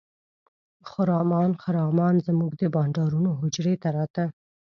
خرامان 0.89 1.51
خرامان 1.63 2.15
زموږ 2.27 2.51
د 2.57 2.63
بانډارونو 2.73 3.31
حجرې 3.41 3.75
ته 3.81 3.89
راته. 3.97 4.25